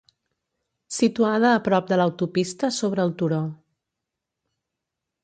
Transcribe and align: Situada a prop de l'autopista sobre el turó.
Situada 0.99 1.51
a 1.57 1.59
prop 1.67 1.91
de 1.91 1.99
l'autopista 2.01 2.71
sobre 2.79 3.05
el 3.09 3.13
turó. 3.21 3.43